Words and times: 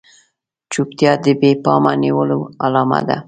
چوپتيا 0.71 1.11
د 1.23 1.25
بې 1.39 1.51
پامه 1.63 1.91
نيولو 2.03 2.39
علامه 2.63 2.99
ده. 3.07 3.17